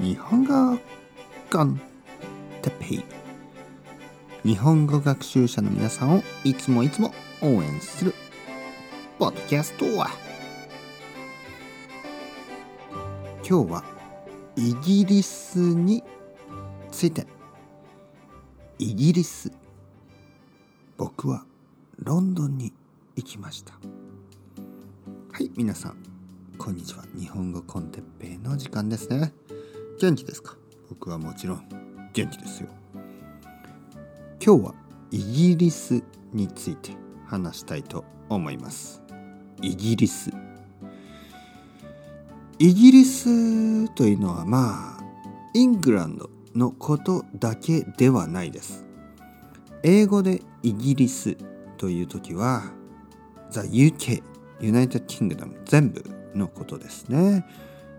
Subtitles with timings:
[0.00, 0.78] 日本語
[1.52, 1.78] コン
[2.62, 3.04] テペイ。
[4.44, 7.12] 日本語学習者の皆さんをいつもいつも
[7.42, 8.14] 応援する
[9.18, 10.08] ポッドキャストは。
[13.46, 13.84] 今日は
[14.56, 16.02] イギリスに
[16.90, 17.26] ついて。
[18.78, 19.52] イギリス
[20.96, 21.44] 僕は
[21.98, 22.72] ロンドンに
[23.16, 23.74] 行きました。
[23.74, 25.96] はい皆さん
[26.56, 27.04] こんにちは。
[27.14, 29.34] 日本語コンテッペイの時間ですね。
[30.00, 30.56] 元気ですか？
[30.88, 31.68] 僕はもちろん
[32.14, 32.70] 元気ですよ。
[34.42, 34.74] 今日は
[35.10, 36.92] イギリスについて
[37.26, 39.02] 話したいと思います。
[39.60, 40.30] イギリス。
[42.58, 45.04] イギリスというのはまあ
[45.52, 48.86] イングランドのことだけではないです。
[49.82, 51.36] 英語でイギリス
[51.76, 52.62] という時は
[53.50, 54.22] The UK
[54.60, 56.02] United Kingdom 全部
[56.34, 57.44] のことですね。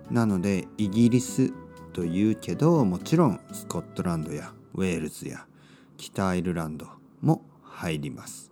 [0.10, 1.54] なのでイギリス
[1.94, 5.46] というけどもちろんスコットランドやウェールズや
[5.98, 6.88] 北アイルランド
[7.22, 8.52] も入ります、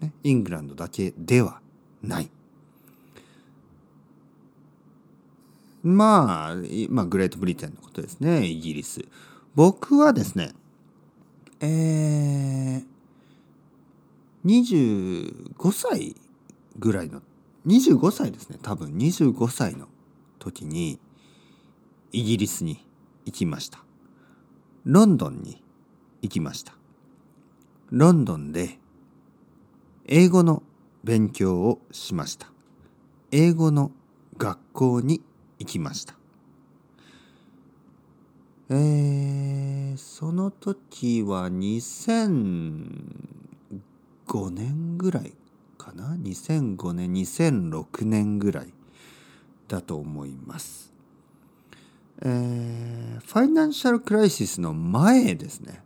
[0.00, 1.60] ね、イングランドだけでは
[2.02, 2.30] ない。
[5.82, 6.56] まあ、
[6.88, 9.04] まあ、グレートブリテンのことですねイギリス。
[9.54, 10.52] 僕はですね
[11.60, 12.84] えー、
[14.44, 16.16] 25歳
[16.78, 17.22] ぐらいの
[17.66, 18.92] 25歳ですね多分。
[18.96, 19.86] 25歳の
[20.38, 20.98] 時に
[22.16, 22.82] イギリスに
[23.26, 23.84] 行きました。
[24.86, 25.62] ロンドンに
[26.22, 26.72] 行きました。
[27.90, 28.78] ロンドンで
[30.06, 30.62] 英語の
[31.04, 32.50] 勉強をしました。
[33.32, 33.92] 英語の
[34.38, 35.20] 学校に
[35.58, 36.14] 行きました。
[38.70, 42.88] えー、その時は2005
[44.52, 45.34] 年ぐらい
[45.76, 48.72] かな？2005年2006年ぐらい
[49.68, 50.95] だと思います。
[52.22, 55.82] えー、ファイナンシャルクライシスの前ですね。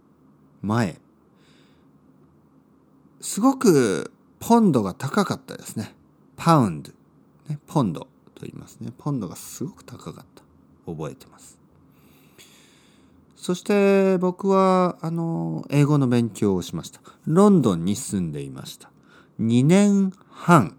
[0.63, 1.01] 前。
[3.21, 5.95] すごくポンドが高かったですね。
[6.37, 6.93] パウンド、
[7.49, 8.01] ね、ポンド
[8.35, 8.93] と言いますね。
[8.97, 10.43] ポンドがすごく高かった。
[10.87, 11.59] 覚えてます。
[13.37, 17.01] そして僕はあの英語の勉強をしました。
[17.27, 18.91] ロンドンに住んでいました。
[19.41, 20.77] 2年半、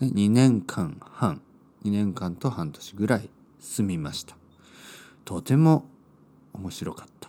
[0.00, 1.42] 2年間半。
[1.84, 3.30] 2年間と半年ぐらい
[3.60, 4.36] 住みました。
[5.26, 5.84] とても
[6.54, 7.28] 面白かった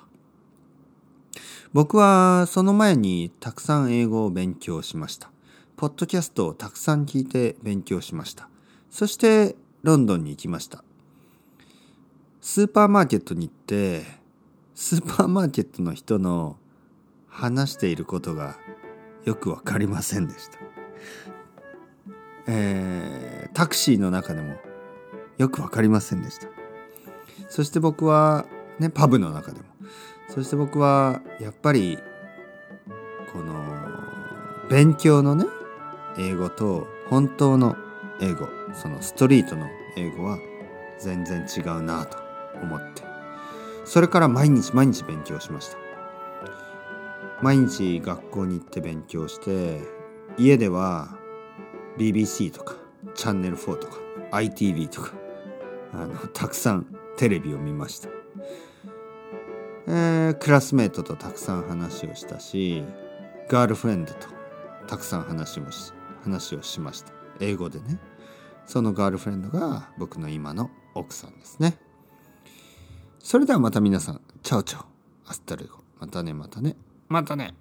[1.74, 5.30] 僕はその前にたくさん英語を勉強しました
[5.76, 8.48] ポッドキャストをたくさん聞いて勉強しました
[8.90, 10.86] そしてロンドンに行きました
[12.40, 14.06] スーパーマーケットに行って
[14.74, 16.58] スーパーマーケットの人の
[17.28, 18.56] 話していることが
[19.26, 20.58] よく分かりませんでした。
[22.48, 24.56] えー、タクシーの中でも
[25.38, 26.57] よく分かりませんでした。
[27.48, 28.46] そして僕は
[28.80, 29.66] ねパブの中でも。
[30.30, 31.98] そして僕はやっぱり
[33.32, 33.64] この
[34.70, 35.46] 勉強のね
[36.18, 37.78] 英語と本当の
[38.20, 40.38] 英語そのストリートの英語は
[41.00, 42.18] 全然違うなと
[42.62, 43.04] 思って。
[43.86, 45.78] それから毎日毎日勉強しました。
[47.42, 49.82] 毎日学校に行って勉強して
[50.38, 51.16] 家では
[51.98, 52.76] BBC とか
[53.16, 53.98] チャンネル4とか
[54.32, 55.14] ITV とか
[55.94, 58.10] あのたくさんテレビを見ました、
[59.88, 62.84] えー、クラスメートとたくさん話をしたし
[63.50, 64.28] ガールフレンドと
[64.88, 65.92] たくさん話もし
[66.24, 67.14] 話をしました。
[67.40, 68.00] 英語でね。
[68.66, 71.78] そのガールフレンドが僕の今の奥さんですね。
[73.20, 74.86] それではまた皆さん chao chao。
[75.26, 75.78] Hasta luego。
[76.00, 76.76] またねまたね。
[77.08, 77.54] またね。